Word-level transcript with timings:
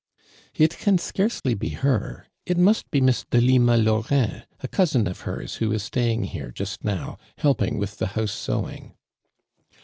"It 0.55 0.79
can 0.79 0.97
scarcely 0.97 1.53
be 1.53 1.69
hor. 1.69 2.25
It 2.47 2.57
must 2.57 2.89
bo 2.89 3.01
Miss 3.01 3.23
Delima 3.29 3.77
Laurin, 3.77 4.41
a 4.61 4.67
cousin 4.67 5.05
of 5.05 5.19
hers, 5.29 5.57
who 5.57 5.71
is 5.71 5.83
staying 5.83 6.23
here, 6.23 6.49
ju«t 6.49 6.77
now, 6.81 7.19
helping 7.37 7.77
with 7.77 7.99
tho 7.99 8.07
house 8.07 8.31
sewing." 8.31 8.95